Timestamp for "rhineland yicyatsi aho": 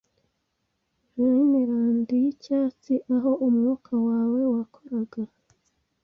1.15-3.31